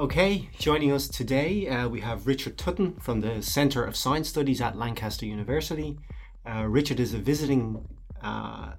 [0.00, 4.62] Okay, joining us today, uh, we have Richard Tutton from the Centre of Science Studies
[4.62, 5.98] at Lancaster University.
[6.46, 7.86] Uh, Richard is a visiting
[8.22, 8.72] uh,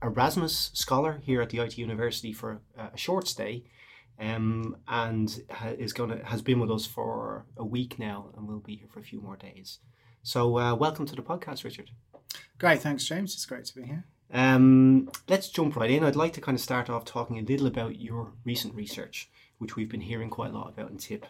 [0.00, 3.64] Erasmus scholar here at the IT University for a short stay,
[4.20, 5.42] um, and
[5.76, 8.88] is going to has been with us for a week now, and will be here
[8.88, 9.80] for a few more days.
[10.22, 11.90] So, uh, welcome to the podcast, Richard.
[12.58, 13.34] Great, thanks, James.
[13.34, 14.04] It's great to be here.
[14.32, 16.04] Um, let's jump right in.
[16.04, 19.28] I'd like to kind of start off talking a little about your recent research
[19.60, 21.26] which we've been hearing quite a lot about in TIP.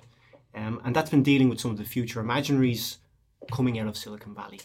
[0.55, 2.97] Um, and that's been dealing with some of the future imaginaries
[3.53, 4.61] coming out of Silicon Valley.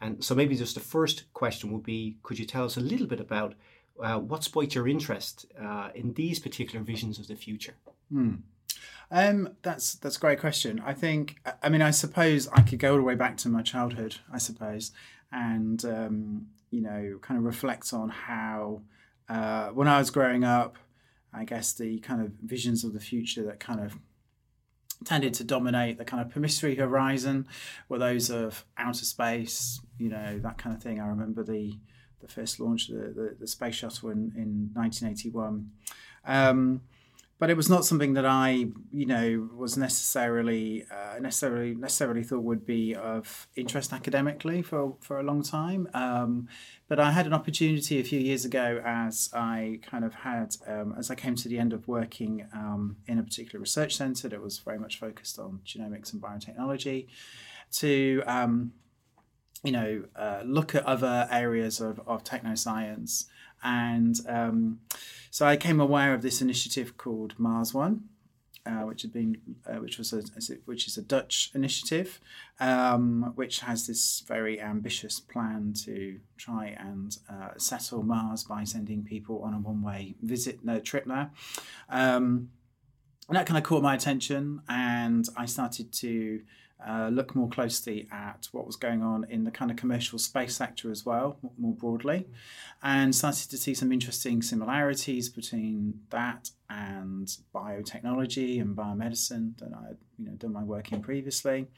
[0.00, 3.06] And so maybe just the first question would be could you tell us a little
[3.06, 3.54] bit about
[4.02, 7.74] uh, what spiked your interest uh, in these particular visions of the future?
[8.10, 8.34] Hmm.
[9.10, 10.82] Um, that's that's a great question.
[10.84, 13.62] I think I mean I suppose I could go all the way back to my
[13.62, 14.16] childhood.
[14.32, 14.92] I suppose,
[15.30, 18.82] and um, you know, kind of reflect on how
[19.28, 20.76] uh, when I was growing up,
[21.34, 23.98] I guess the kind of visions of the future that kind of
[25.04, 27.46] tended to dominate the kind of permissive horizon
[27.88, 31.00] were those of outer space, you know, that kind of thing.
[31.00, 31.78] I remember the
[32.20, 35.70] the first launch of the, the, the space shuttle in, in 1981.
[36.24, 36.80] Um,
[37.44, 42.40] but it was not something that I, you know, was necessarily uh, necessarily necessarily thought
[42.40, 45.86] would be of interest academically for for a long time.
[45.92, 46.48] Um,
[46.88, 50.94] but I had an opportunity a few years ago as I kind of had um,
[50.96, 54.40] as I came to the end of working um, in a particular research centre that
[54.40, 57.08] was very much focused on genomics and biotechnology,
[57.72, 58.72] to um,
[59.62, 63.26] you know uh, look at other areas of of technoscience
[63.64, 64.80] and um,
[65.30, 68.04] so I came aware of this initiative called Mars One,
[68.66, 70.22] uh, which had been, uh, which was a,
[70.64, 72.20] which is a Dutch initiative,
[72.60, 79.02] um, which has this very ambitious plan to try and uh, settle Mars by sending
[79.02, 81.30] people on a one-way visit, no trip there.
[81.88, 82.50] Um,
[83.28, 86.42] and that kind of caught my attention, and I started to
[86.86, 90.54] uh, look more closely at what was going on in the kind of commercial space
[90.54, 92.26] sector as well, more broadly,
[92.82, 99.88] and started to see some interesting similarities between that and biotechnology and biomedicine that I
[99.88, 101.68] had you know done my work in previously,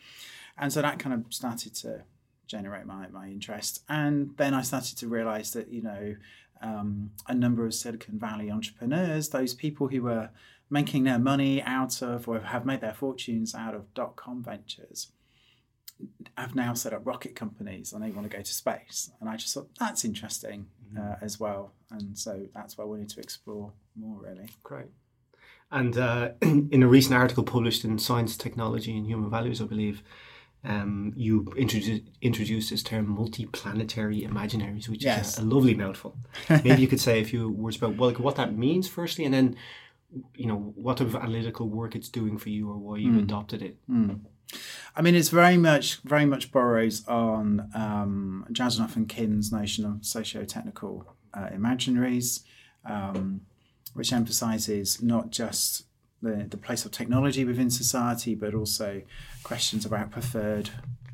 [0.58, 2.02] and so that kind of started to
[2.46, 6.16] generate my my interest, and then I started to realise that you know
[6.62, 10.30] um, a number of Silicon Valley entrepreneurs, those people who were
[10.68, 15.12] making their money out of or have made their fortunes out of dot com ventures
[16.36, 19.10] have now set up rocket companies and they want to go to space.
[19.20, 21.12] And I just thought that's interesting mm-hmm.
[21.12, 21.72] uh, as well.
[21.90, 24.48] And so that's what I wanted to explore more, really.
[24.62, 24.86] Great.
[25.70, 30.02] And uh, in a recent article published in Science, Technology and Human Values, I believe,
[30.64, 35.34] um, you introduced introduced this term multiplanetary imaginaries, which yes.
[35.34, 36.16] is a, a lovely mouthful.
[36.50, 39.56] Maybe you could say a few words about well, what that means firstly, and then
[40.34, 43.22] you know what type of analytical work it's doing for you or why you mm.
[43.22, 44.20] adopted it mm.
[44.94, 50.04] I mean, it's very much, very much borrows on um, Jasanoff and Kim's notion of
[50.04, 52.42] socio-technical uh, imaginaries,
[52.84, 53.42] um,
[53.94, 55.84] which emphasizes not just
[56.22, 59.02] the, the place of technology within society, but also
[59.42, 60.70] questions about preferred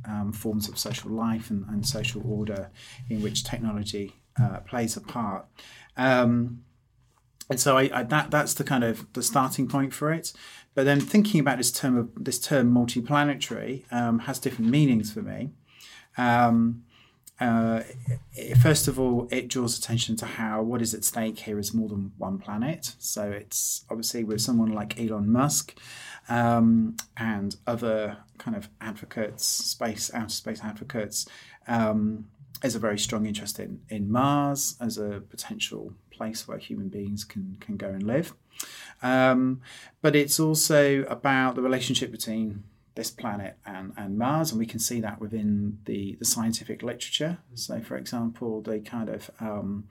[0.07, 2.71] um, forms of social life and, and, social order
[3.09, 5.47] in which technology uh, plays a part.
[5.97, 6.65] Um,
[7.53, 10.33] and so I, I, that that's the kind of the starting point for it.
[10.75, 15.21] But then thinking about this term of this term multiplanetary um, has different meanings for
[15.21, 15.51] me.
[16.17, 16.85] Um,
[17.39, 17.83] uh,
[18.63, 21.91] first of all, it draws attention to how what is at stake here is more
[21.91, 22.95] than one planet.
[22.99, 25.79] So it's obviously with someone like Elon Musk
[26.31, 31.29] um, and other kind of advocates, space outer space advocates.
[31.69, 32.29] Um,
[32.65, 35.93] a very strong interest in, in Mars as a potential
[36.23, 38.33] place where human beings can, can go and live.
[39.03, 39.61] Um,
[40.01, 42.63] but it's also about the relationship between
[42.95, 47.39] this planet and, and Mars, and we can see that within the, the scientific literature.
[47.55, 49.89] So, for example, the kind of um,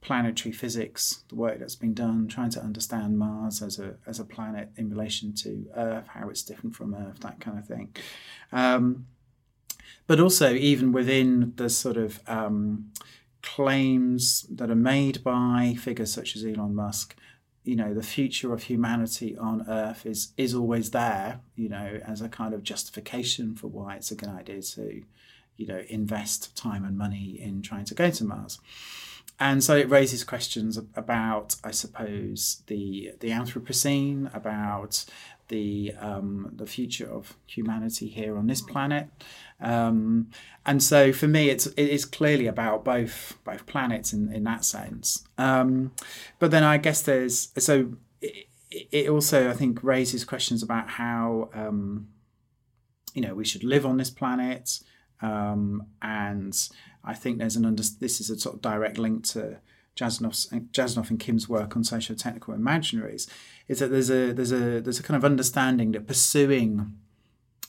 [0.00, 4.24] planetary physics, the work that's been done, trying to understand Mars as a, as a
[4.24, 7.94] planet in relation to Earth, how it's different from Earth, that kind of thing.
[8.52, 9.06] Um,
[10.06, 12.92] but also, even within the sort of um,
[13.42, 17.16] claims that are made by figures such as Elon Musk,
[17.64, 22.22] you know, the future of humanity on Earth is is always there, you know, as
[22.22, 25.02] a kind of justification for why it's a good idea to,
[25.56, 28.58] you know, invest time and money in trying to go to Mars.
[29.40, 35.04] And so it raises questions about, I suppose, the the Anthropocene, about
[35.48, 39.08] the um, the future of humanity here on this planet.
[39.60, 40.30] Um,
[40.64, 44.64] and so for me, it's it is clearly about both both planets in, in that
[44.64, 45.24] sense.
[45.36, 45.92] Um,
[46.38, 47.94] but then I guess there's so
[48.70, 52.08] it also, I think, raises questions about how um,
[53.14, 54.80] you know we should live on this planet,
[55.22, 56.68] um, and
[57.02, 57.82] I think there's an under.
[57.82, 59.58] This is a sort of direct link to
[59.96, 63.28] Jasanoff and Kim's work on socio-technical imaginaries.
[63.66, 66.98] Is that there's a there's a there's a kind of understanding that pursuing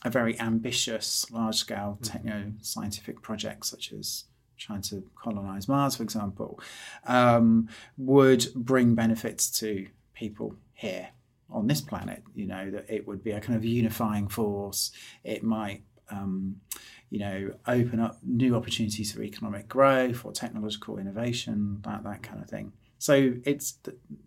[0.04, 2.10] a very ambitious, large-scale mm.
[2.10, 4.24] techno scientific project such as
[4.56, 6.60] trying to colonize Mars, for example,
[7.06, 11.08] um, would bring benefits to people here
[11.50, 12.22] on this planet.
[12.34, 14.92] You know that it would be a kind of unifying force.
[15.24, 16.60] It might, um,
[17.08, 22.42] you know, open up new opportunities for economic growth or technological innovation, that that kind
[22.42, 22.72] of thing.
[22.98, 23.78] So it's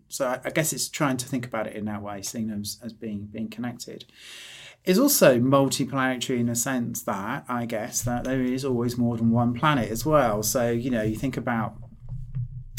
[0.08, 2.78] so I guess it's trying to think about it in that way, seeing them as,
[2.82, 4.04] as being being connected
[4.84, 9.30] is also multiplanetary in a sense that I guess that there is always more than
[9.30, 10.42] one planet as well.
[10.42, 11.76] So you know, you think about,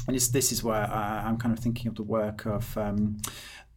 [0.08, 2.78] and this this is where I, am kind of thinking of the work of.
[2.78, 3.18] Um,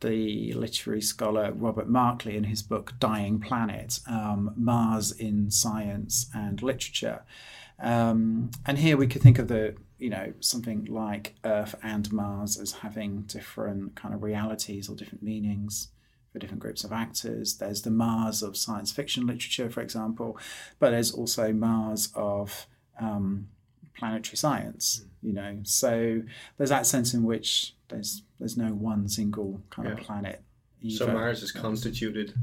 [0.00, 6.62] the literary scholar Robert Markley in his book Dying Planet um, Mars in Science and
[6.62, 7.25] Literature.
[7.80, 12.58] Um, and here we could think of the, you know, something like Earth and Mars
[12.58, 15.88] as having different kind of realities or different meanings
[16.38, 17.56] for different groups of actors.
[17.56, 20.38] There's the Mars of science fiction literature, for example,
[20.79, 22.67] but there's also Mars of
[23.00, 23.49] um,
[23.96, 25.02] planetary science.
[25.02, 25.08] Mm.
[25.26, 26.23] You know, so
[26.56, 29.94] there's that sense in which there's there's no one single kind yeah.
[29.94, 30.43] of planet.
[30.81, 30.96] Either.
[30.96, 32.35] So Mars is constituted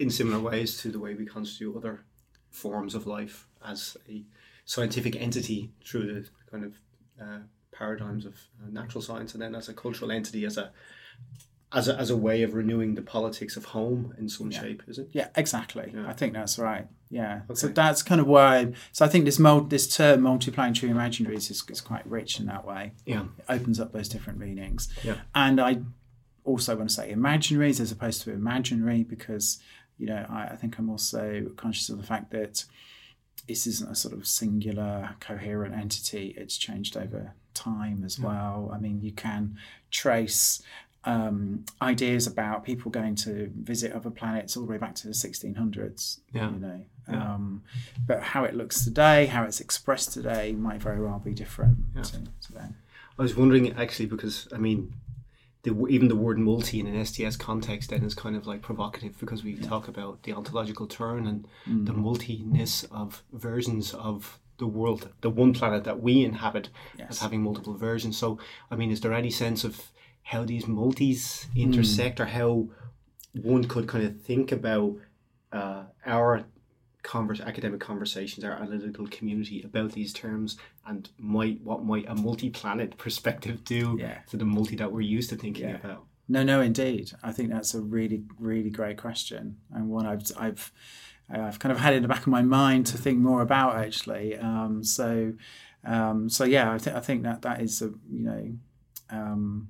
[0.00, 2.04] in similar ways to the way we constitute other
[2.50, 4.24] forms of life as a
[4.64, 6.74] scientific entity through the kind of
[7.20, 7.38] uh,
[7.70, 10.72] paradigms of uh, natural science, and then as a cultural entity, as a
[11.74, 14.60] as a, as a way of renewing the politics of home in some yeah.
[14.60, 15.08] shape, is it?
[15.12, 15.92] Yeah, exactly.
[15.94, 16.08] Yeah.
[16.08, 16.86] I think that's right.
[17.10, 17.42] Yeah.
[17.50, 17.54] Okay.
[17.54, 18.72] So that's kind of why.
[18.92, 22.64] so I think this mul- this term multiplanetary imaginaries is, is quite rich in that
[22.64, 22.92] way.
[23.04, 23.24] Yeah.
[23.38, 24.88] It opens up those different meanings.
[25.02, 25.16] Yeah.
[25.34, 25.80] And I
[26.44, 29.58] also want to say imaginaries as opposed to imaginary because
[29.96, 32.64] you know I, I think I'm also conscious of the fact that
[33.48, 36.34] this isn't a sort of singular coherent entity.
[36.36, 38.70] It's changed over time as well.
[38.72, 39.56] I mean, you can
[39.90, 40.62] trace
[41.06, 45.12] um, ideas about people going to visit other planets all the way back to the
[45.12, 46.20] 1600s.
[46.32, 46.50] Yeah.
[46.50, 47.34] You know, yeah.
[47.34, 47.62] um,
[48.06, 52.02] but how it looks today, how it's expressed today, might very well be different yeah.
[52.02, 52.66] to, today.
[53.18, 54.92] I was wondering actually because I mean,
[55.62, 59.18] the, even the word multi in an STS context then is kind of like provocative
[59.18, 59.66] because we yeah.
[59.66, 61.86] talk about the ontological turn and mm.
[61.86, 67.08] the multiness of versions of the world, the one planet that we inhabit yes.
[67.10, 68.16] as having multiple versions.
[68.16, 68.38] So,
[68.70, 69.90] I mean, is there any sense of
[70.24, 72.22] how these multis intersect mm.
[72.22, 72.68] or how
[73.40, 74.96] one could kind of think about
[75.52, 76.44] uh, our
[77.02, 80.56] converse, academic conversations, our analytical community about these terms
[80.86, 84.18] and might what might a multi-planet perspective do yeah.
[84.30, 85.76] to the multi that we're used to thinking yeah.
[85.76, 86.04] about?
[86.26, 87.12] No, no, indeed.
[87.22, 90.72] I think that's a really, really great question and one I've I've
[91.30, 94.36] I've kind of had in the back of my mind to think more about actually.
[94.36, 95.34] Um, so,
[95.84, 98.52] um, so yeah, I think I think that that is a you know.
[99.10, 99.68] Um,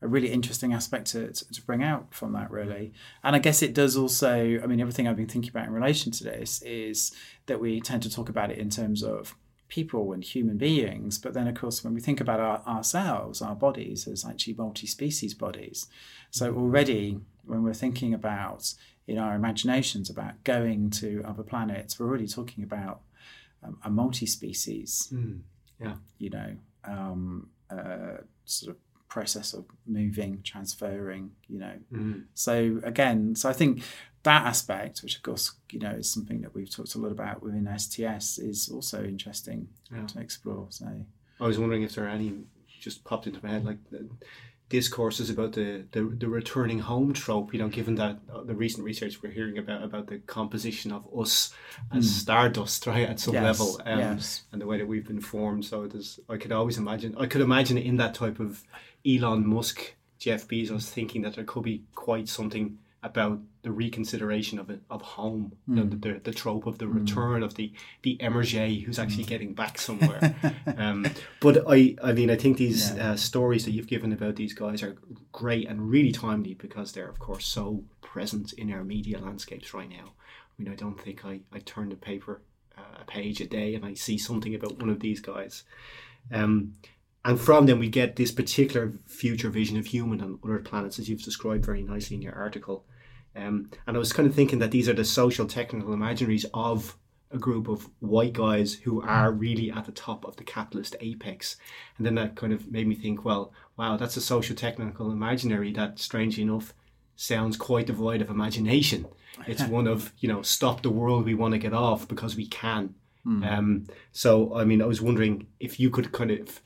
[0.00, 2.92] a really interesting aspect to, to, bring out from that really.
[3.22, 6.12] And i guess it does also i mean everything i've been thinking about in relation
[6.12, 7.12] to this is
[7.46, 9.34] that we tend to talk about it in terms of
[9.68, 13.54] people and human beings but then of course when we think about our, ourselves our
[13.54, 15.86] bodies as actually multi-species bodies.
[16.30, 18.74] So already when we're thinking about
[19.06, 23.00] in our imaginations about going to other planets we're already talking about
[23.62, 25.08] um, a multi-species.
[25.12, 25.40] Mm,
[25.80, 25.94] yeah.
[26.18, 31.74] You know um, uh, sort of process of moving, transferring, you know.
[31.92, 32.24] Mm.
[32.34, 33.82] So again, so I think
[34.22, 37.42] that aspect, which of course, you know, is something that we've talked a lot about
[37.42, 40.06] within STS, is also interesting yeah.
[40.06, 40.66] to explore.
[40.70, 40.86] So
[41.40, 42.34] I was wondering if there are any
[42.80, 43.78] just popped into my head like
[44.68, 47.52] discourses about the, the, the returning home trope.
[47.52, 51.06] You know, given that uh, the recent research we're hearing about about the composition of
[51.16, 51.52] us
[51.92, 52.08] as mm.
[52.08, 54.42] stardust, right, at some yes, level, um, yes.
[54.52, 55.64] and the way that we've been formed.
[55.64, 58.64] So there's, I could always imagine, I could imagine in that type of
[59.06, 64.70] Elon Musk, Jeff Bezos, thinking that there could be quite something about the reconsideration of
[64.70, 65.68] it of home, mm.
[65.68, 66.00] you know, hmm.
[66.00, 66.94] the, the, the, trope of the mm.
[66.94, 69.28] return of the the emerge who's actually mm.
[69.28, 70.34] getting back somewhere.
[70.76, 71.06] um,
[71.40, 73.12] but I I mean I think these yeah.
[73.12, 74.96] uh, stories that you've given about these guys are
[75.32, 79.88] great and really timely because they're of course so present in our media landscapes right
[79.88, 80.14] now.
[80.58, 82.42] I mean I don't think I I turn the paper
[82.76, 85.62] uh, a page a day and I see something about one of these guys.
[86.32, 86.74] Um,
[87.28, 91.08] and from them we get this particular future vision of human on other planets as
[91.08, 92.84] you've described very nicely in your article
[93.36, 96.96] um, and i was kind of thinking that these are the social technical imaginaries of
[97.30, 101.56] a group of white guys who are really at the top of the capitalist apex.
[101.96, 105.72] And then that kind of made me think, well, wow, that's a social technical imaginary
[105.72, 106.72] that, strangely enough,
[107.16, 109.06] sounds quite devoid of imagination.
[109.46, 112.46] It's one of, you know, stop the world we want to get off because we
[112.46, 112.96] can.
[113.24, 113.52] Mm.
[113.52, 116.60] Um, so, I mean, I was wondering if you could kind of,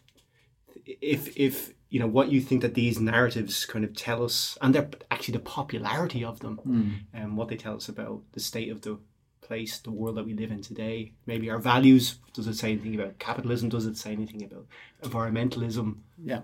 [0.86, 4.74] if, if, you know, what you think that these narratives kind of tell us, and
[4.74, 6.92] they're actually the popularity of them, mm.
[7.12, 8.98] and what they tell us about the state of the
[9.42, 11.12] place, the world that we live in today.
[11.26, 12.18] Maybe our values.
[12.32, 13.68] Does it say anything about capitalism?
[13.68, 14.66] Does it say anything about
[15.02, 15.98] environmentalism?
[16.24, 16.40] Yeah,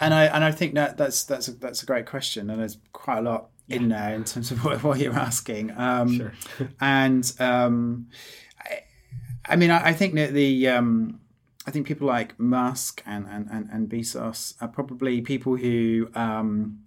[0.00, 2.78] and I and I think that that's that's a, that's a great question, and there's
[2.92, 3.76] quite a lot yeah.
[3.76, 5.72] in there in terms of what, what you're asking.
[5.76, 6.32] Um, sure.
[6.80, 8.08] and um,
[8.58, 8.80] I,
[9.44, 11.20] I, mean, I, I, think that the um,
[11.68, 16.84] I think people like Musk and and and, and Bezos are probably people who um,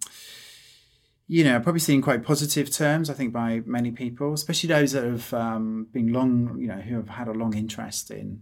[1.28, 5.06] you know, probably seen quite positive terms, I think, by many people, especially those that
[5.06, 8.42] have um, been long, you know, who have had a long interest in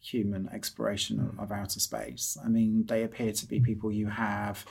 [0.00, 2.38] human exploration of, of, outer space.
[2.42, 4.64] I mean, they appear to be people who have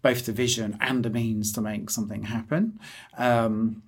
[0.00, 2.80] both the vision and the means to make something happen.
[3.18, 3.82] Um,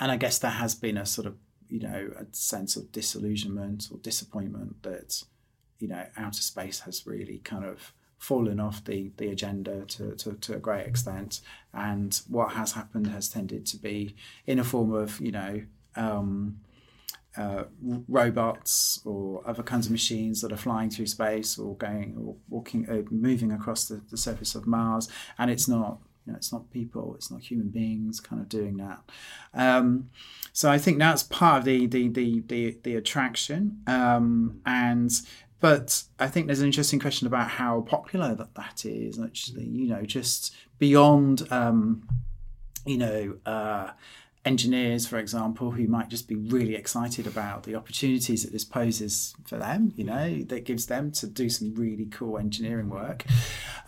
[0.00, 1.36] and I guess there has been a sort of,
[1.68, 5.22] you know, a sense of disillusionment or disappointment that,
[5.78, 10.32] you know, outer space has really kind of fallen off the, the agenda to, to,
[10.34, 11.40] to a great extent.
[11.74, 14.16] And what has happened has tended to be
[14.46, 15.62] in a form of, you know,
[15.96, 16.58] um,
[17.36, 17.64] uh,
[18.08, 22.88] robots or other kinds of machines that are flying through space or going or walking,
[22.88, 25.08] uh, moving across the, the surface of Mars.
[25.38, 28.78] And it's not you know, it's not people, it's not human beings kind of doing
[28.78, 28.98] that.
[29.54, 30.10] Um,
[30.52, 33.82] so I think that's part of the the the the, the attraction.
[33.86, 35.12] Um, and
[35.60, 39.18] but I think there's an interesting question about how popular that that is.
[39.20, 42.06] Actually, you know, just beyond, um,
[42.84, 43.90] you know, uh,
[44.44, 49.34] engineers, for example, who might just be really excited about the opportunities that this poses
[49.44, 49.92] for them.
[49.96, 53.24] You know, that gives them to do some really cool engineering work,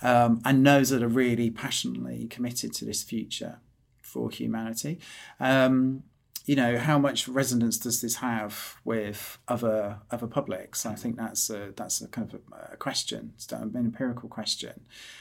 [0.02, 3.60] um, and those that are really passionately committed to this future
[4.02, 4.98] for humanity.
[5.38, 6.02] Um,
[6.48, 10.86] you know how much resonance does this have with other other publics?
[10.86, 12.40] I think that's a that's a kind of
[12.72, 14.80] a, question an empirical question.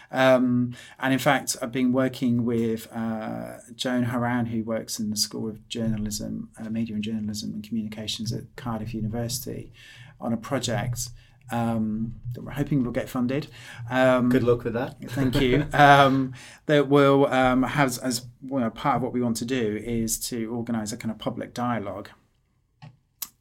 [0.09, 5.17] Um, and in fact i've been working with uh, joan horan who works in the
[5.17, 9.73] school of journalism uh, media and journalism and communications at cardiff university
[10.21, 11.09] on a project
[11.51, 13.47] um, that we're hoping will get funded.
[13.89, 14.97] Um, Good luck with that.
[15.09, 15.65] thank you.
[15.73, 16.33] Um,
[16.65, 20.51] that will um, have as well, part of what we want to do is to
[20.53, 22.09] organise a kind of public dialogue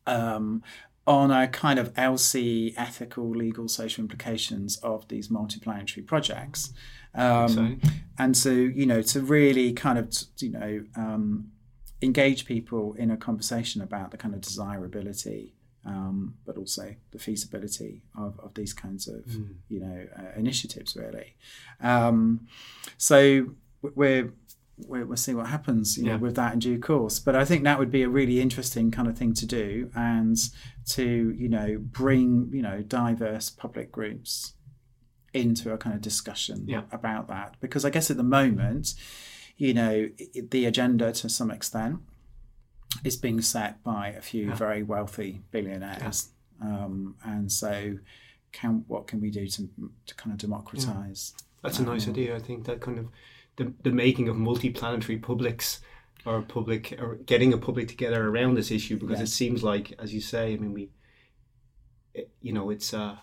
[0.06, 0.62] um,
[1.06, 6.72] on a kind of ELSI ethical, legal, social implications of these multiplanetary projects.
[7.14, 7.80] Um,
[8.18, 11.44] and so, you know, to really kind of, you know,
[12.02, 15.55] engage people in a conversation about the kind of desirability
[15.87, 19.55] um, but also the feasibility of, of these kinds of mm.
[19.69, 21.37] you know uh, initiatives really.
[21.81, 22.47] Um,
[22.99, 23.50] so
[23.83, 24.33] we're
[24.78, 26.12] we'll see what happens you yeah.
[26.12, 27.19] know, with that in due course.
[27.19, 30.37] But I think that would be a really interesting kind of thing to do, and
[30.90, 34.55] to you know bring you know diverse public groups
[35.33, 36.83] into a kind of discussion yeah.
[36.90, 37.57] about that.
[37.61, 38.95] Because I guess at the moment,
[39.57, 40.09] you know,
[40.50, 42.00] the agenda to some extent
[43.04, 44.54] is being set by a few yeah.
[44.54, 46.28] very wealthy billionaires.
[46.60, 46.66] Yeah.
[46.66, 47.98] Um, and so,
[48.52, 49.68] can what can we do to,
[50.06, 51.34] to kind of democratize?
[51.36, 51.42] Yeah.
[51.62, 52.36] That's um, a nice idea.
[52.36, 53.08] I think that kind of
[53.56, 55.80] the, the making of multi-planetary publics
[56.24, 60.12] or public or getting a public together around this issue because it seems like, as
[60.12, 60.90] you say, I mean, we,
[62.14, 63.16] it, you know, it's uh,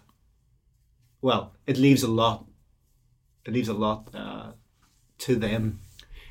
[1.21, 2.45] well, it leaves a lot.
[3.45, 4.51] It leaves a lot uh,
[5.19, 5.81] to them.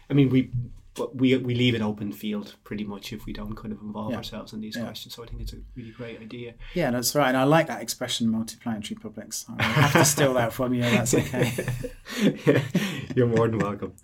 [0.09, 0.51] I mean, we
[0.95, 4.11] but we we leave an open field pretty much if we don't kind of involve
[4.11, 4.19] yeah.
[4.19, 4.85] ourselves in these yeah.
[4.85, 5.15] questions.
[5.15, 6.55] So I think it's a really great idea.
[6.75, 7.29] Yeah, that's right.
[7.29, 9.47] And I like that expression, multiplanetary publics.
[9.59, 10.83] I have to steal that from you.
[10.83, 11.53] That's okay.
[13.17, 13.95] You're more than welcome.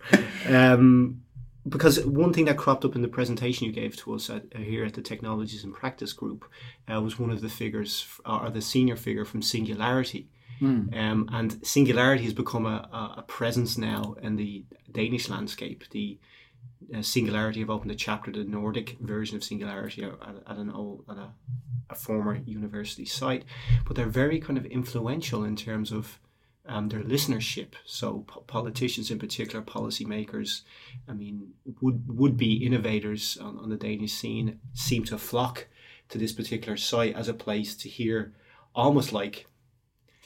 [0.49, 1.23] Um,
[1.69, 4.59] because one thing that cropped up in the presentation you gave to us at, uh,
[4.59, 6.45] here at the Technologies and Practice Group
[6.91, 10.29] uh, was one of the figures, or the senior figure from Singularity.
[10.61, 10.97] Mm.
[10.97, 15.85] Um, and Singularity has become a, a, presence now in the Danish landscape.
[15.91, 16.19] The
[16.95, 20.13] uh, Singularity have opened a chapter, the Nordic version of Singularity, at,
[20.47, 21.31] at an old, at a,
[21.91, 23.45] a, former university site.
[23.87, 26.19] But they're very kind of influential in terms of
[26.67, 27.75] um, their listenership.
[27.85, 30.63] So po- politicians, in particular, policymakers,
[31.09, 35.67] I mean, would would be innovators on, on the Danish scene, seem to flock
[36.09, 38.33] to this particular site as a place to hear,
[38.75, 39.47] almost like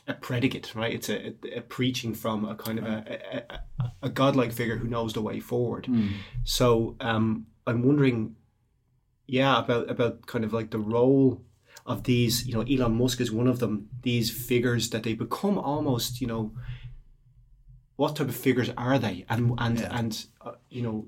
[0.08, 0.92] a predicate, right?
[0.92, 3.42] It's a, a, a, preaching from a kind of a,
[3.80, 5.84] a, a godlike figure who knows the way forward.
[5.88, 6.14] Mm.
[6.44, 8.34] So um, I'm wondering,
[9.26, 11.42] yeah, about about kind of like the role
[11.86, 12.46] of these.
[12.46, 13.88] You know, Elon Musk is one of them.
[14.02, 16.52] These figures that they become almost, you know,
[17.96, 19.98] what type of figures are they, and and Yeah.
[19.98, 21.06] and uh, you know,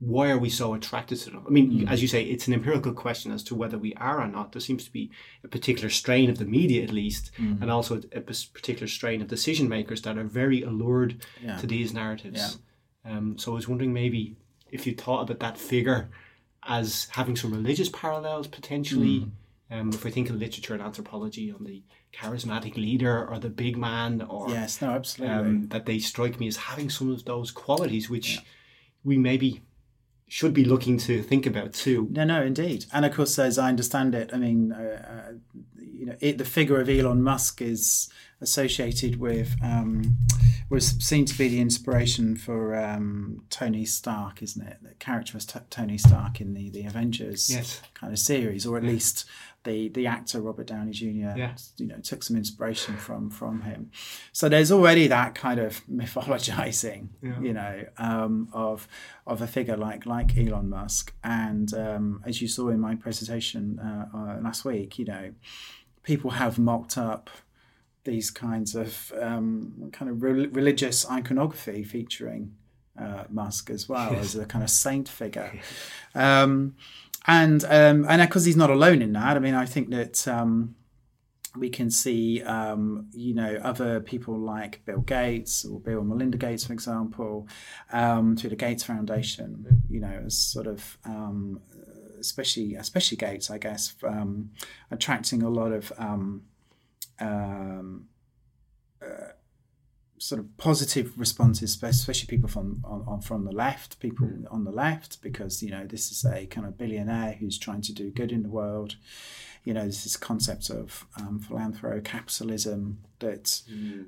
[0.00, 1.44] why are we so attracted to them?
[1.46, 4.28] I mean, as you say, it's an empirical question as to whether we are or
[4.28, 4.52] not.
[4.52, 5.10] There seems to be
[5.42, 9.68] a particular strain of the media, at least, and also a particular strain of decision
[9.68, 11.56] makers that are very allured Yeah.
[11.56, 12.58] to these narratives.
[13.04, 14.36] Um, so I was wondering maybe
[14.70, 16.10] if you thought about that figure
[16.66, 19.30] as having some religious parallels potentially.
[19.70, 21.82] Um, if we think of literature and anthropology on the
[22.14, 25.36] charismatic leader or the big man, or Yes, no, absolutely.
[25.36, 28.38] um, that they strike me as having some of those qualities which
[29.04, 29.60] we maybe
[30.28, 32.06] should be looking to think about too.
[32.10, 32.84] No, no, indeed.
[32.92, 35.32] And of course, as I understand it, I mean, uh, uh,
[35.80, 40.18] you know, it, the figure of Elon Musk is associated with um,
[40.70, 44.76] was seen to be the inspiration for um, Tony Stark, isn't it?
[44.82, 47.80] The character was t- Tony Stark in the the Avengers Yes.
[47.94, 49.24] kind of series, or at least
[49.64, 51.06] the the actor Robert Downey Jr.
[51.36, 51.52] Yeah.
[51.78, 53.90] You know, took some inspiration from from him.
[54.32, 57.40] So there's already that kind of mythologizing, Yeah.
[57.40, 58.86] you know, um, of
[59.26, 61.14] of a figure like like Elon Musk.
[61.24, 65.32] And um, as you saw in my presentation uh, uh, last week, you know,
[66.02, 67.30] people have mocked up
[68.08, 72.54] these kinds of um, kind of re- religious iconography featuring
[72.98, 75.60] uh, Musk as well as a kind of saint figure.
[76.14, 76.74] Um,
[77.26, 79.36] and um, and of course he's not alone in that.
[79.36, 80.74] I mean, I think that um,
[81.54, 86.38] we can see, um, you know, other people like Bill Gates or Bill and Melinda
[86.38, 87.46] Gates, for example,
[87.92, 91.60] um, through the Gates Foundation, you know, as sort of um,
[92.18, 94.50] especially especially Gates, I guess, um,
[94.90, 95.92] attracting a lot of
[97.20, 98.08] um,
[99.02, 99.32] uh,
[100.18, 104.70] sort of positive responses, especially people from on, on from the left, people on the
[104.70, 108.32] left, because you know this is a kind of billionaire who's trying to do good
[108.32, 108.96] in the world.
[109.64, 113.62] You know, there's this concept of um, philanthro capitalism that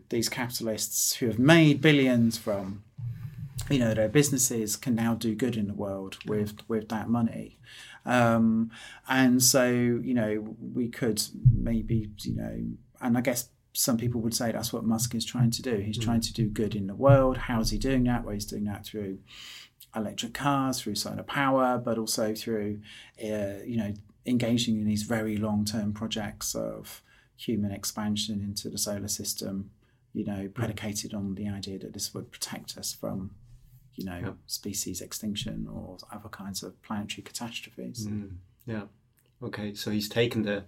[0.09, 2.83] these capitalists who have made billions from
[3.69, 7.59] you know their businesses can now do good in the world with with that money.
[8.07, 8.71] Um,
[9.09, 12.63] and so you know we could maybe you know
[13.01, 15.77] and i guess some people would say that's what musk is trying to do.
[15.77, 16.03] He's mm.
[16.03, 17.37] trying to do good in the world.
[17.37, 18.25] How is he doing that?
[18.25, 19.19] Well he's doing that through
[19.95, 22.81] electric cars through solar power but also through
[23.23, 23.93] uh, you know
[24.27, 27.03] engaging in these very long-term projects of
[27.37, 29.71] human expansion into the solar system
[30.13, 30.55] you know mm.
[30.55, 33.31] predicated on the idea that this would protect us from
[33.97, 34.33] you know Yeah.
[34.47, 38.07] species extinction or other kinds of planetary catastrophes.
[38.07, 38.37] Mm.
[38.67, 38.85] Yeah.
[39.43, 39.75] Okay.
[39.75, 40.65] So he's taken the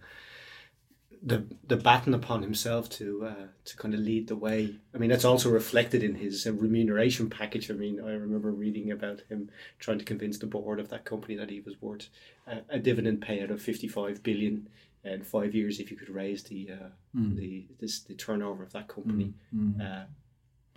[1.24, 4.74] the the baton upon himself to uh, to kind of lead the way.
[4.94, 7.70] I mean, that's also reflected in his uh, remuneration package.
[7.70, 11.36] I mean, I remember reading about him trying to convince the board of that company
[11.36, 12.08] that he was worth
[12.46, 14.68] a, a dividend payout of fifty five billion
[15.04, 18.88] in five years if you could raise the uh, the this the turnover of that
[18.88, 19.34] company.
[19.80, 20.04] Uh,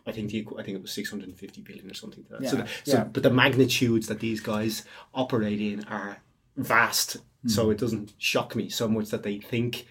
[0.08, 2.24] I think the I think it was six hundred and fifty billion or something.
[2.30, 2.50] Like that.
[2.52, 6.22] so, Yeah, so but the magnitudes that these guys operate in are
[6.56, 7.18] vast.
[7.48, 9.86] So it doesn't shock me so much that they think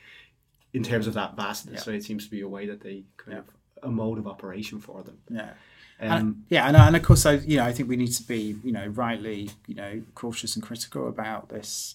[0.74, 1.87] in terms of that vastness.
[1.87, 1.96] Right?
[1.96, 3.44] It seems to be a way that they kind of
[3.82, 5.18] a mode of operation for them.
[5.30, 5.50] yeah
[6.00, 8.56] Um, yeah and, and of course I, you know i think we need to be
[8.64, 11.94] you know rightly you know cautious and critical about this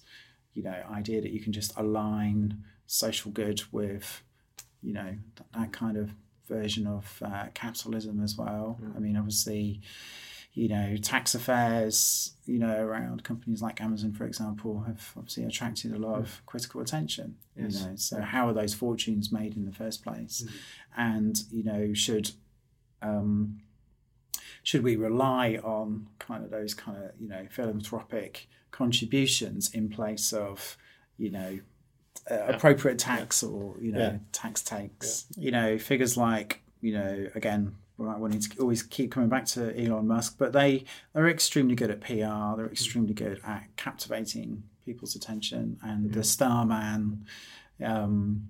[0.54, 4.22] you know idea that you can just align social good with
[4.82, 6.12] you know th- that kind of
[6.48, 9.82] version of uh, capitalism as well i mean obviously
[10.54, 15.92] you know tax affairs you know around companies like amazon for example have obviously attracted
[15.94, 17.80] a lot of critical attention Yes.
[17.82, 17.96] you know.
[17.96, 20.46] So how are those fortunes made in the first place?
[20.98, 22.32] And you know should
[23.02, 23.60] um,
[24.64, 30.32] should we rely on kind of those kind of you know philanthropic contributions in place
[30.34, 30.78] of
[31.18, 31.60] you know
[32.32, 34.18] uh, appropriate tax or you know Yeah.
[34.32, 35.26] tax takes?
[35.38, 37.76] You know figures like you know again
[38.08, 41.92] I wanted to always keep coming back to Elon Musk, but they they're extremely good
[41.92, 42.56] at PR.
[42.56, 47.26] They're extremely good at captivating people's attention, and the Starman,
[47.84, 48.50] um,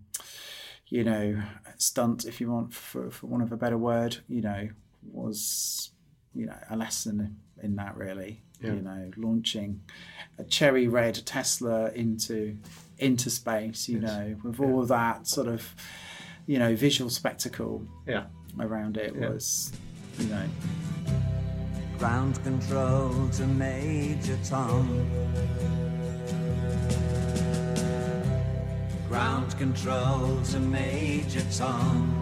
[0.87, 1.41] you know,
[1.77, 4.69] stunt, if you want, for, for want of a better word, you know,
[5.11, 5.91] was,
[6.33, 8.43] you know, a lesson in that really.
[8.61, 8.73] Yeah.
[8.73, 9.79] You know, launching
[10.37, 12.57] a cherry red Tesla into
[12.97, 15.73] into space, you know, with all of that sort of,
[16.45, 18.25] you know, visual spectacle yeah.
[18.59, 19.29] Around it Yeah.
[19.29, 19.71] was,
[20.17, 20.45] you know,
[21.97, 25.05] Ground control to Major Tom.
[29.09, 32.15] Ground control to Major Tom.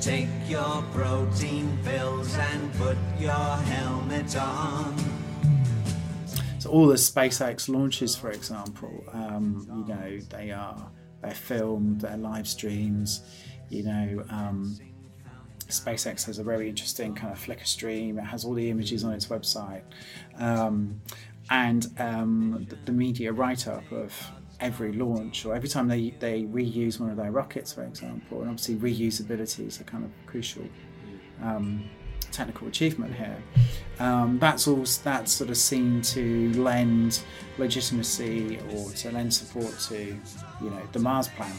[0.00, 4.94] Take your protein pills and put your helmet on.
[6.58, 10.90] So all the SpaceX launches, for example, um, you know, they are
[11.22, 13.22] they're filmed, they're live streams.
[13.68, 14.78] You know, um,
[15.68, 18.18] SpaceX has a very interesting kind of Flickr stream.
[18.18, 19.82] It has all the images on its website,
[20.38, 21.00] um,
[21.50, 24.12] and um, the, the media write up of
[24.60, 28.50] every launch or every time they, they reuse one of their rockets, for example, and
[28.50, 30.62] obviously reusability is a kind of crucial
[31.42, 31.90] um,
[32.32, 33.36] technical achievement here.
[34.00, 37.22] Um, that's all that's sort of seen to lend
[37.58, 39.96] legitimacy or to lend support to
[40.62, 41.52] you know the Mars plan.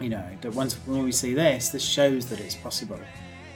[0.00, 2.98] You know that once when we see this, this shows that it's possible.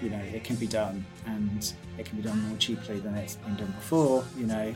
[0.03, 3.37] You know it can be done, and it can be done more cheaply than it's
[3.37, 4.25] been done before.
[4.37, 4.75] You know,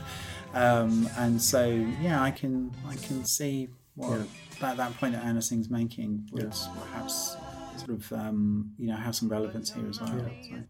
[0.54, 1.66] um, and so
[2.00, 4.24] yeah, I can I can see what Yeah.
[4.60, 6.72] that, that point that Anna Tsing's making would Yeah.
[6.82, 7.36] perhaps
[7.76, 10.16] sort of um, you know have some relevance here as well.
[10.16, 10.42] Yeah.
[10.42, 10.62] So.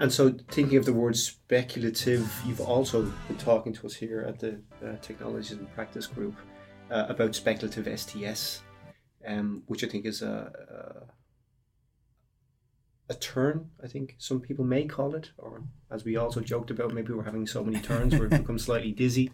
[0.00, 4.38] And so, thinking of the word speculative, you've also been talking to us here at
[4.38, 6.34] the uh, Technologies and Practice Group
[6.90, 8.62] uh, about speculative STS,
[9.26, 11.06] um, which I think is a,
[13.10, 13.68] a turn.
[13.82, 17.24] I think some people may call it, or as we also joked about, maybe we're
[17.24, 19.32] having so many turns we've become slightly dizzy.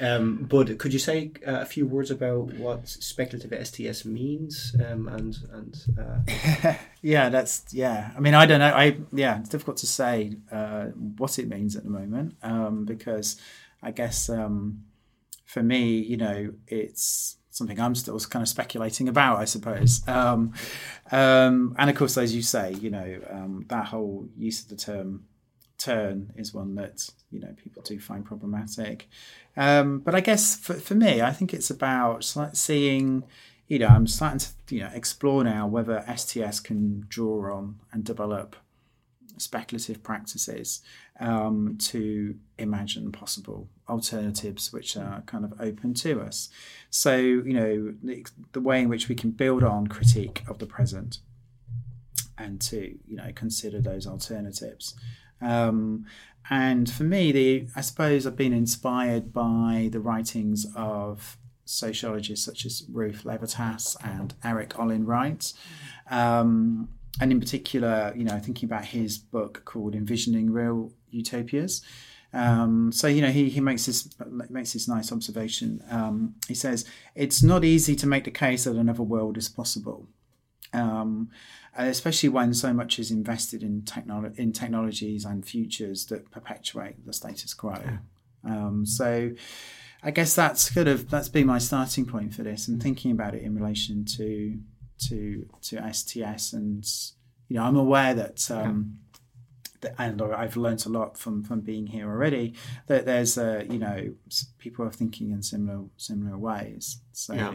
[0.00, 5.08] Um, but could you say uh, a few words about what speculative STS means um,
[5.08, 8.12] and and uh, yeah, that's yeah.
[8.16, 8.72] I mean, I don't know.
[8.72, 10.86] I yeah, it's difficult to say uh,
[11.18, 13.40] what it means at the moment um, because
[13.82, 14.84] I guess um,
[15.44, 20.06] for me, you know, it's something I'm still kind of speculating about, I suppose.
[20.08, 20.52] Um,
[21.10, 24.76] um, and of course, as you say, you know, um, that whole use of the
[24.76, 25.26] term
[25.78, 29.08] turn is one that you know people do find problematic.
[29.56, 33.24] Um, but I guess for, for me, I think it's about seeing
[33.70, 38.04] you know, I'm starting to you know explore now whether STS can draw on and
[38.04, 38.56] develop
[39.40, 40.80] speculative practices
[41.18, 46.48] um, to imagine possible alternatives which are kind of open to us.
[46.90, 50.66] So you know the, the way in which we can build on critique of the
[50.66, 51.18] present
[52.38, 54.94] and to you know consider those alternatives.
[55.40, 56.06] Um,
[56.48, 62.66] and for me, the I suppose I've been inspired by the writings of sociologists such
[62.66, 65.52] as Ruth Levitas and Erik Olin Wright.
[66.10, 66.88] Um,
[67.20, 71.82] and in particular, you know, thinking about his book called Envisioning Real Utopias.
[72.32, 74.08] Um, so you know he, he makes this
[74.48, 75.82] makes this nice observation.
[75.90, 80.06] Um, he says it's not easy to make the case that another world is possible,
[80.72, 81.30] um,
[81.76, 87.12] especially when so much is invested in technolo- in technologies and futures that perpetuate the
[87.12, 87.98] status quo.
[88.44, 89.32] Um, so
[90.02, 93.34] I guess that's kind of that's been my starting point for this, and thinking about
[93.34, 94.56] it in relation to
[95.08, 96.86] to to STS, and
[97.48, 98.50] you know I'm aware that.
[98.50, 98.98] Um,
[99.80, 102.52] that- and I've learned a lot from from being here already.
[102.86, 104.12] That there's uh, you know
[104.58, 107.00] people are thinking in similar similar ways.
[107.12, 107.54] So Yeah.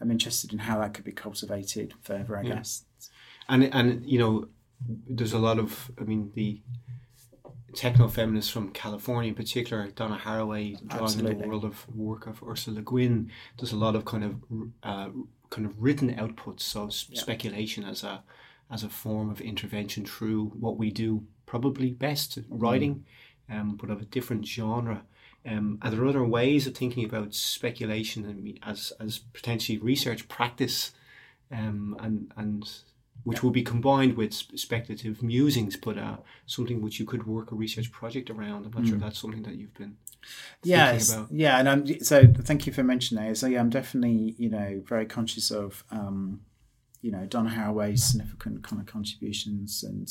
[0.00, 2.36] I'm interested in how that could be cultivated further.
[2.38, 2.54] I Yeah.
[2.56, 2.84] guess.
[3.48, 4.46] and and you know
[5.16, 6.60] there's a lot of i mean the
[7.74, 12.76] techno feminists from california in particular donna haraway drawing the world of work of ursula
[12.76, 13.30] Le Guin.
[13.58, 14.32] there's a lot of kind of
[14.82, 15.08] uh,
[15.50, 17.20] kind of written outputs so Yeah.
[17.20, 18.22] speculation as a
[18.70, 23.04] as a form of intervention through what we do probably best writing
[23.50, 25.04] um, but of a different genre.
[25.46, 28.26] Um, are there other ways of thinking about speculation?
[28.42, 30.92] Mean, as as potentially research practice
[31.50, 32.70] um, and and
[33.24, 37.54] which will be combined with speculative musings, but uh, something which you could work a
[37.54, 38.64] research project around.
[38.66, 39.96] I'm not sure if that's something that you've been
[41.14, 41.32] About.
[41.32, 43.36] yeah, and I'm so thank you for mentioning that.
[43.36, 46.40] So yeah, I'm definitely you know very conscious of um,
[47.00, 50.08] you know Donna Haraway's significant kind of contributions and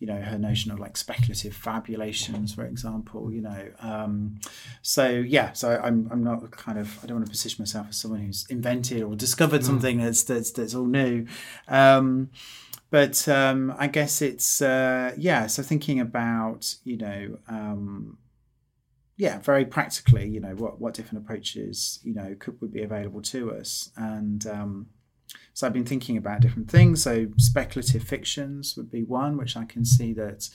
[0.00, 3.30] you know her notion of like speculative fabulations, for example.
[3.30, 4.40] You know, um,
[4.80, 7.96] so yeah, so I'm I'm not kind of I don't want to position myself as
[7.96, 11.26] someone who's invented or discovered something that's that's that's all new.
[11.68, 12.30] Um,
[12.90, 15.46] but um, I guess it's uh, yeah.
[15.46, 18.16] So thinking about you know um,
[19.20, 23.20] yeah, very practically, you know, what, what different approaches, you know, could would be available
[23.20, 23.90] to us.
[23.94, 24.86] And um,
[25.52, 27.02] so I've been thinking about different things.
[27.02, 30.48] So speculative fictions would be one, which I can see that,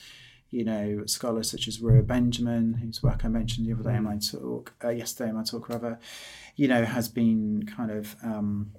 [0.50, 4.02] you know, scholars such as Ruha Benjamin, whose work I mentioned the other day in
[4.02, 6.00] my talk, uh, yesterday in my talk rather,
[6.56, 8.72] you know, has been kind of um,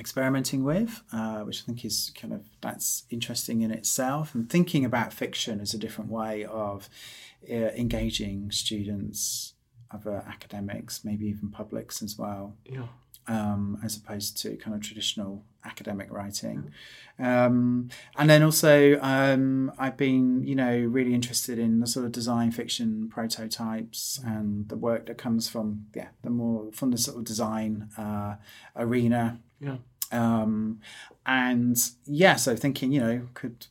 [0.00, 4.34] experimenting with, uh, which I think is kind of that's interesting in itself.
[4.34, 6.88] And thinking about fiction as a different way of
[7.50, 9.54] uh, engaging students,
[9.90, 12.56] other academics, maybe even publics as well.
[12.64, 12.86] Yeah.
[13.28, 16.70] um, as opposed to kind of traditional academic writing.
[17.18, 22.12] Um, and then also, um, I've been, you know, really interested in the sort of
[22.12, 27.18] design fiction prototypes and the work that comes from, yeah, the more from the sort
[27.18, 28.36] of design uh,
[28.76, 29.40] arena.
[29.60, 29.78] Yeah.
[30.10, 30.80] Um,
[31.26, 33.66] and yeah, so thinking, you know, could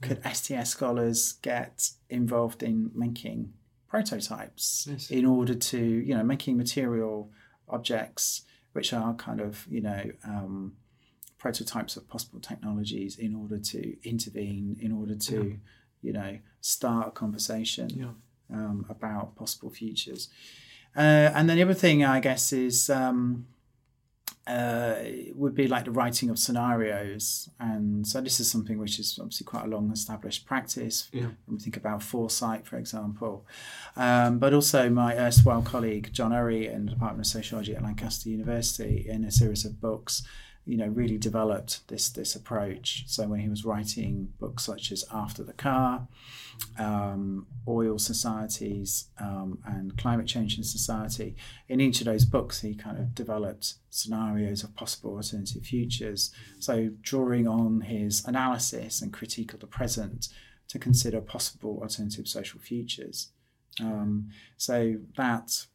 [0.00, 3.52] could STS scholars get involved in making
[3.88, 5.10] prototypes Yes.
[5.10, 7.30] in order to, you know, making material
[7.68, 10.72] objects which are kind of, you know, um,
[11.38, 15.58] prototypes of possible technologies in order to intervene, in order to,
[16.00, 18.12] you know, start a conversation Yeah.
[18.50, 20.28] um, about possible futures.
[20.96, 23.46] Uh, and then the other thing, I guess, is um,
[24.46, 24.94] uh,
[25.34, 27.48] would be like the writing of scenarios.
[27.60, 31.08] And so this is something which is obviously quite a long established practice.
[31.12, 31.30] Yeah.
[31.46, 33.46] When we think about foresight, for example.
[33.96, 38.28] Um, but also my erstwhile colleague, John Urry, in the Department of Sociology at Lancaster
[38.28, 40.22] University, in a series of books,
[40.64, 43.04] you know, really developed this this approach.
[43.06, 46.06] So when he was writing books such as After the Car,
[46.78, 51.34] um, Oil Societies, um, and Climate Change in Society,
[51.68, 56.32] in each of those books he kind of developed scenarios of possible alternative futures.
[56.60, 60.28] So drawing on his analysis and critique of the present
[60.68, 63.30] to consider possible alternative social futures.
[63.80, 65.66] Um, so that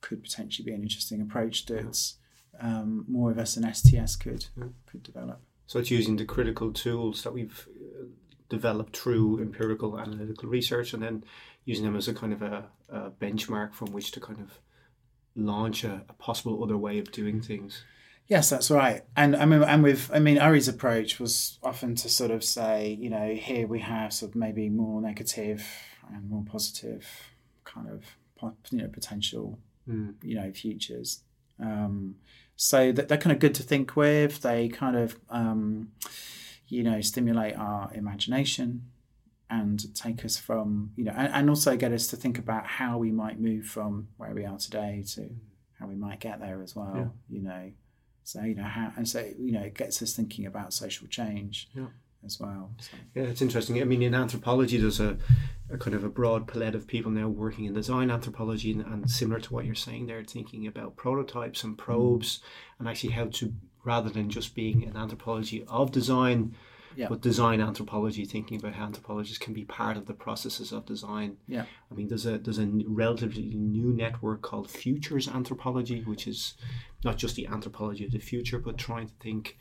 [0.00, 2.14] could potentially be an interesting approach that
[2.62, 4.46] um, more of us in STS could
[4.86, 5.40] could develop.
[5.66, 8.04] So it's using the critical tools that we've uh,
[8.48, 11.24] developed through empirical analytical research, and then
[11.64, 14.58] using them as a kind of a, a benchmark from which to kind of
[15.34, 17.84] launch a, a possible other way of doing things.
[18.28, 19.02] Yes, that's right.
[19.16, 22.96] And I mean, and with I mean, Urry's approach was often to sort of say,
[23.00, 25.66] you know, here we have sort of maybe more negative
[26.12, 27.06] and more positive
[27.64, 28.04] kind of
[28.70, 30.14] you know potential Mm.
[30.22, 31.24] you know futures.
[31.60, 32.16] Um,
[32.56, 34.42] so that they're kind of good to think with.
[34.42, 35.88] They kind of um,
[36.68, 38.88] you know stimulate our imagination
[39.50, 42.98] and take us from you know and, and also get us to think about how
[42.98, 45.28] we might move from where we are today to
[45.78, 46.92] how we might get there as well.
[46.96, 47.36] Yeah.
[47.36, 47.72] You know,
[48.22, 51.68] so you know how and so you know it gets us thinking about social change
[51.74, 51.86] Yeah.
[52.24, 52.70] as well.
[52.78, 53.80] So, Yeah, it's interesting.
[53.80, 55.16] I mean, in anthropology, there's a,
[55.72, 59.10] a kind of a broad palette of people now working in design anthropology, and, and
[59.10, 62.40] similar to what you're saying there, thinking about prototypes and probes,
[62.78, 63.52] and actually how to,
[63.84, 66.54] rather than just being an anthropology of design,
[66.94, 67.08] Yeah.
[67.08, 71.38] but design anthropology, thinking about how anthropologists can be part of the processes of design.
[71.48, 76.54] yeah, I mean, there's a there's a relatively new network called Futures Anthropology, which is
[77.02, 79.58] not just the anthropology of the future, but trying to think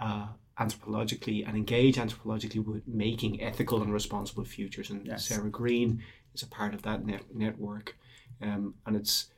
[0.00, 0.28] uh,
[0.58, 4.90] anthropologically and engage anthropologically with making ethical and responsible futures.
[4.90, 5.24] And Yes.
[5.26, 6.02] Sarah Green
[6.34, 7.96] is a part of that net- network,
[8.42, 9.28] um, and it's.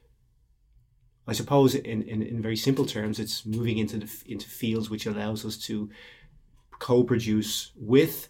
[1.27, 5.07] I suppose, in, in, in very simple terms, it's moving into the into fields which
[5.07, 5.91] allows us to
[6.81, 8.29] co-produce with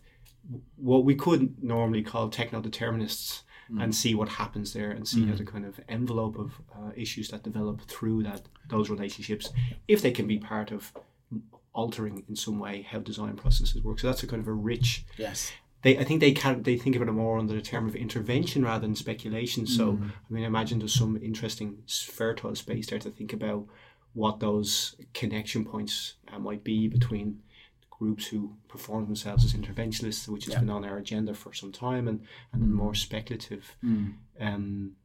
[0.76, 3.44] what we could normally call techno-determinists
[3.78, 7.28] and see what happens there and see how the kind of envelope of uh, issues
[7.28, 9.50] that develop through that those relationships
[9.86, 10.92] if they can be part of
[11.72, 15.04] altering in some way how design processes work so that's a kind of a rich
[15.16, 15.52] yes,
[15.82, 18.64] they I think they can they think of it more under the term of intervention
[18.64, 19.66] rather than speculation.
[19.66, 20.10] So Mm.
[20.10, 23.66] I mean, I imagine there's some interesting fertile space there to think about
[24.12, 27.40] what those connection points uh, might be between
[27.90, 30.60] groups who perform themselves as interventionists, which has Yeah.
[30.60, 32.20] been on our agenda for some time, and
[32.52, 33.76] and more speculative.
[33.82, 34.14] Mm.
[34.40, 34.96] Um,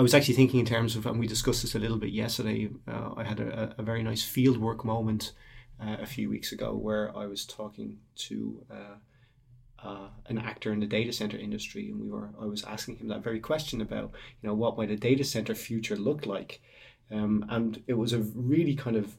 [0.00, 2.70] I was actually thinking in terms of, and we discussed this a little bit yesterday.
[2.88, 5.32] Uh, I had a, a very nice fieldwork moment
[5.78, 10.80] uh, a few weeks ago where I was talking to uh, uh, an actor in
[10.80, 14.12] the data center industry, and we were I was asking him that very question about
[14.40, 16.62] you know what might a data center future look like,
[17.10, 19.18] um, and it was a really kind of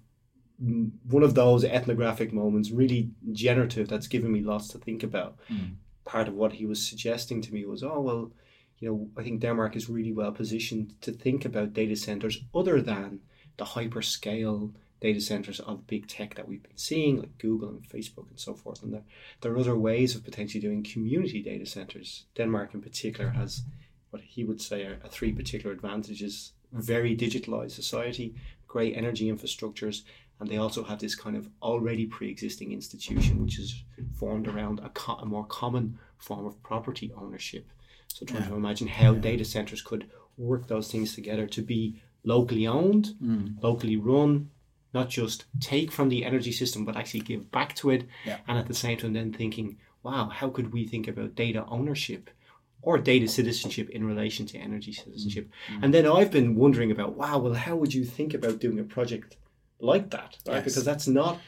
[1.12, 3.88] one of those ethnographic moments, really generative.
[3.88, 5.38] That's given me lots to think about.
[5.48, 5.76] Mm.
[6.06, 8.32] Part of what he was suggesting to me was, oh well,
[8.82, 12.82] you know, I think Denmark is really well positioned to think about data centers other
[12.82, 13.22] than
[13.58, 18.30] the hyperscale data centers of big tech that we've been seeing, like Google and Facebook
[18.30, 18.84] and so forth.
[18.84, 19.04] And there,
[19.42, 22.26] there are other ways of potentially doing community data centers.
[22.36, 23.64] Denmark, in particular, has
[24.10, 28.34] what he would say are, are three particular advantages very digitalized society,
[28.68, 30.04] great energy infrastructures,
[30.40, 33.84] and they also have this kind of already pre-existing institution which is
[34.16, 37.68] formed around a, co- a more common form of property ownership.
[38.18, 38.50] So trying Yeah.
[38.50, 43.62] to imagine how data centers could work those things together to be locally owned, Mm.
[43.64, 44.50] locally run,
[44.94, 48.06] not just take from the energy system, but actually give back to it.
[48.26, 48.40] Yeah.
[48.48, 52.30] And at the same time, then thinking, wow, how could we think about data ownership
[52.84, 55.48] or data citizenship in relation to energy citizenship.
[55.84, 58.84] And then I've been wondering about, wow, well, how would you think about doing a
[58.84, 59.38] project
[59.80, 60.38] like that?
[60.48, 60.56] Right?
[60.56, 60.64] Yes.
[60.66, 61.40] Because that's not.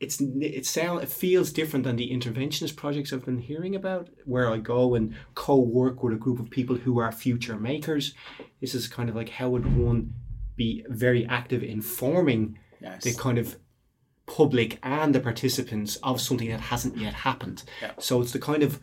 [0.00, 4.50] It's it sound it feels different than the interventionist projects I've been hearing about, where
[4.52, 8.14] I go and co-work with a group of people who are future makers.
[8.60, 10.14] This is kind of like how would one
[10.56, 13.04] be very active in forming Yes.
[13.04, 13.56] the kind of
[14.26, 17.64] public and the participants of something that hasn't yet happened.
[17.82, 17.92] Yeah.
[17.98, 18.80] So it's the kind of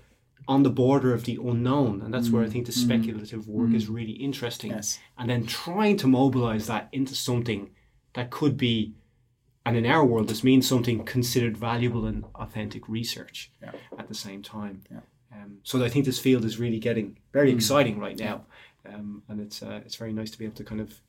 [0.47, 2.54] on the border of the unknown, and that's where I mm-hmm.
[2.54, 2.82] think the mm-hmm.
[2.82, 3.93] speculative work is mm-hmm.
[3.93, 4.71] really interesting.
[4.71, 4.99] Yes.
[5.17, 7.71] And then trying to mobilize that into something
[8.13, 8.93] that could be,
[9.65, 13.71] and in our world, this means something considered valuable and authentic research Yeah.
[13.97, 14.82] at the same time.
[14.91, 14.99] Yeah.
[15.34, 18.45] Um, so I think this field is really getting very exciting right now,
[18.88, 21.01] um, and it's uh, it's very nice to be able to kind of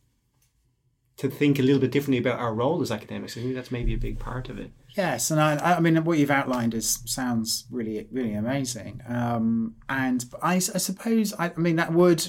[1.18, 3.36] to think a little bit differently about our role as academics.
[3.36, 4.70] I think that's maybe a big part of it.
[4.96, 9.00] Yes, and I, I mean what you've outlined is sounds really really amazing.
[9.08, 12.26] Um, and I, I suppose I, I mean that would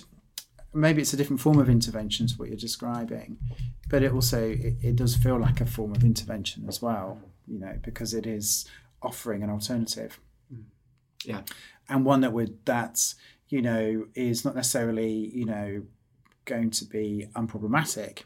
[0.78, 3.38] maybe it's a different form of intervention to what you're describing,
[3.90, 7.20] but it also it, it does feel like a form of intervention as well.
[7.48, 8.66] You know, because it is
[9.02, 10.20] offering an alternative.
[11.26, 11.42] Yeah.
[11.90, 13.14] and one that would that
[13.50, 15.84] you know is not necessarily you know
[16.46, 18.24] going to be unproblematic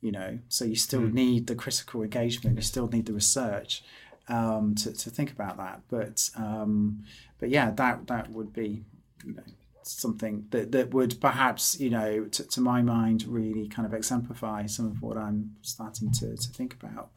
[0.00, 3.82] you know so you still need the critical engagement you still need the research
[4.28, 7.02] um, to, to think about that but um,
[7.38, 8.84] but yeah that that would be
[9.24, 9.42] you know
[9.88, 14.66] something that, that would perhaps you know to, to my mind really kind of exemplify
[14.66, 17.10] some of what I'm starting to, to think about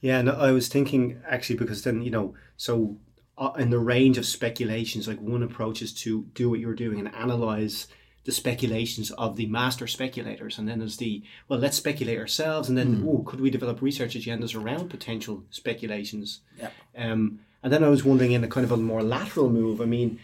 [0.00, 2.96] Yeah, and I was thinking actually because then you know, so
[3.38, 6.98] uh, in the range of speculations, like one approach is to do what you're doing
[6.98, 7.86] and analyze
[8.24, 12.76] the speculations of the master speculators, and then there's the well, let's speculate ourselves, and
[12.76, 16.40] then oh, could we develop research agendas around potential speculations?
[16.58, 16.70] Yeah.
[16.96, 19.80] Um, and then I was wondering in a kind of a more lateral move.
[19.80, 20.18] I mean,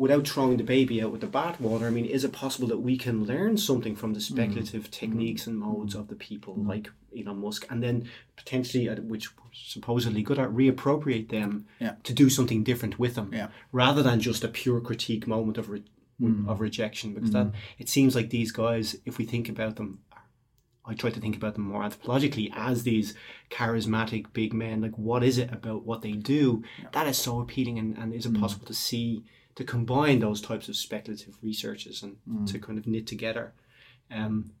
[0.00, 2.96] without throwing the baby out with the bathwater, I mean, is it possible that we
[2.96, 4.34] can learn something from the hmm.
[4.34, 4.90] speculative hmm.
[4.90, 6.66] techniques and modes of the people hmm.
[6.66, 11.96] like Elon Musk, and then potentially, uh, which supposedly good at, reappropriate them Yeah.
[12.04, 13.48] to do something different with them, Yeah.
[13.72, 15.84] rather than just a pure critique moment of re-
[16.48, 17.14] of rejection?
[17.14, 20.00] Because that it seems like these guys, if we think about them.
[20.84, 23.14] I try to think about them more anthropologically as these
[23.50, 24.80] charismatic big men.
[24.80, 27.78] Like, what is it about what they do that is so appealing?
[27.78, 29.24] And, and is it possible to see,
[29.56, 33.52] to combine those types of speculative researches and to kind of knit together
[34.10, 34.52] um,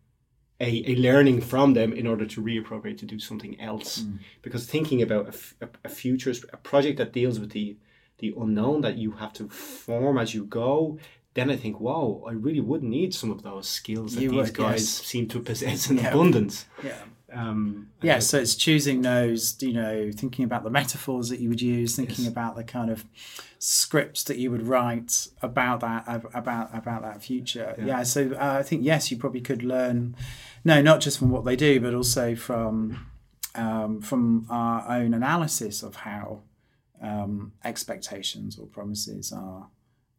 [0.60, 4.04] a, a learning from them in order to reappropriate to do something else?
[4.42, 7.76] Because thinking about a, f- a, a future, a project that deals with the,
[8.18, 10.98] the unknown that you have to form as you go,
[11.34, 14.38] then I think, wow, I really would need some of those skills that You these
[14.48, 14.88] would, guys yes.
[15.06, 16.08] seem to possess in Yeah.
[16.10, 16.66] abundance.
[16.84, 21.48] yeah Um, Yeah, so it's choosing those, you know, thinking about the metaphors that you
[21.48, 22.32] would use, thinking Yes.
[22.32, 23.04] about the kind of
[23.58, 27.74] scripts that you would write about that about about that future.
[27.78, 30.16] Yeah, so uh, I think yes, you probably could learn,
[30.64, 33.06] no, not just from what they do, but also from
[33.54, 36.42] um, from our own analysis of how
[37.02, 39.68] um, expectations or promises are,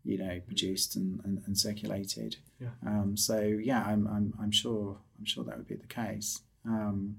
[0.03, 2.37] you know, produced and, and, and circulated.
[2.59, 2.69] Yeah.
[2.85, 6.41] Um, so yeah, I'm, I'm I'm sure I'm sure that would be the case.
[6.65, 7.17] Um,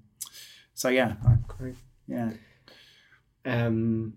[0.75, 1.15] so yeah,
[1.49, 1.77] Great.
[2.07, 2.31] yeah,
[3.45, 4.15] Um,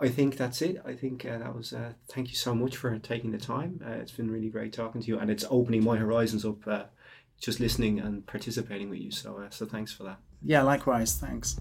[0.00, 0.80] I think that's it.
[0.84, 1.72] I think uh, that was.
[1.72, 3.80] Uh, thank you so much for taking the time.
[3.86, 6.66] Uh, it's been really great talking to you, and it's opening my horizons up.
[6.66, 6.84] Uh,
[7.40, 9.10] just listening and participating with you.
[9.10, 10.18] So, uh, so thanks for that.
[10.42, 10.62] yeah.
[10.62, 11.58] Likewise, thanks.